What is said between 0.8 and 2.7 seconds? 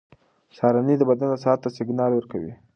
د بدن ساعت ته سیګنال ورکوي.